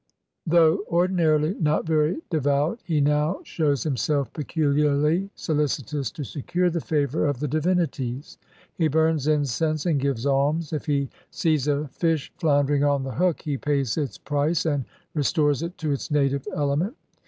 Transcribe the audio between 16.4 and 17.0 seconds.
element.